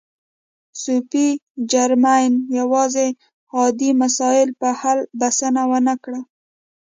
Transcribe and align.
صوفي 0.81 1.27
جرمین 1.71 2.33
یوازې 2.59 3.07
عادي 3.55 3.91
مسایلو 4.01 4.57
په 4.61 4.69
حل 4.79 4.99
بسنه 5.19 5.61
و 5.69 5.73
نه 5.87 5.95
کړه. 6.03 6.21